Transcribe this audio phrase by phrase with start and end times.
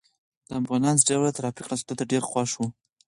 [0.47, 2.65] د امبولانس ډرېور د ترافیکو خلاصېدو ته ډېر خوښ شو.